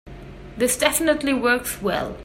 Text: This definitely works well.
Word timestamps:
This 0.57 0.77
definitely 0.79 1.31
works 1.31 1.79
well. 1.79 2.17